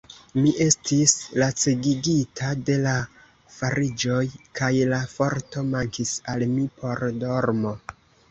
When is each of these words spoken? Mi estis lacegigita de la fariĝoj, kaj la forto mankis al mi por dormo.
Mi 0.43 0.51
estis 0.63 1.11
lacegigita 1.41 2.53
de 2.69 2.77
la 2.85 2.93
fariĝoj, 3.57 4.23
kaj 4.61 4.71
la 4.95 5.01
forto 5.13 5.65
mankis 5.75 6.17
al 6.33 6.47
mi 6.57 6.67
por 6.81 7.05
dormo. 7.25 7.75